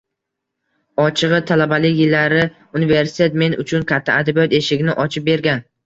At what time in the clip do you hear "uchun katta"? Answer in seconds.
3.67-4.21